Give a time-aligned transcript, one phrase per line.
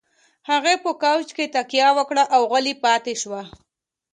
[0.49, 3.41] هغې په کاوچ کې تکيه وکړه او غلې پاتې شوه.